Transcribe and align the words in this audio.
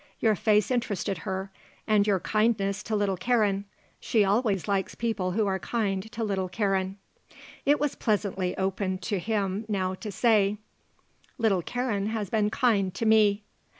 Your 0.19 0.33
face 0.35 0.71
interested 0.71 1.19
her, 1.29 1.51
and 1.85 2.07
your 2.07 2.19
kindness 2.19 2.81
to 2.81 2.95
little 2.95 3.17
Karen. 3.17 3.65
She 3.99 4.25
always 4.25 4.67
likes 4.67 4.95
people 4.95 5.33
who 5.33 5.45
are 5.45 5.59
kind 5.59 6.11
to 6.11 6.23
little 6.23 6.49
Karen." 6.49 6.97
It 7.67 7.79
was 7.79 7.93
pleasantly 7.93 8.57
open 8.57 8.97
to 8.97 9.19
him 9.19 9.63
now 9.69 9.93
to 9.93 10.11
say: 10.11 10.57
"Little 11.37 11.61
Karen 11.61 12.07
has 12.07 12.31
been 12.31 12.49
kind 12.49 12.91
to 12.95 13.05
me." 13.05 13.43